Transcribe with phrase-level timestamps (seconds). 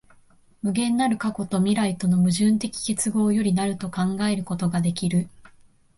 [0.63, 5.29] 無限なる過去と未来との矛盾的結合より成ると考えることができる。